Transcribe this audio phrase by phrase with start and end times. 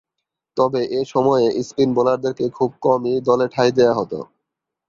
[0.57, 4.19] তবে, এ সময়ে স্পিন বোলারদেরকে খুব কমই দলে ঠাঁই দেয়া হতো।